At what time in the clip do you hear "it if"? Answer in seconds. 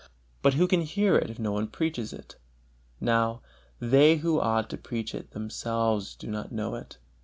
1.15-1.37